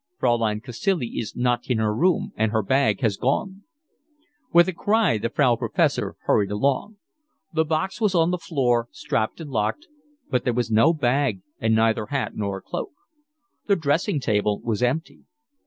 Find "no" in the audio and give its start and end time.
10.71-10.91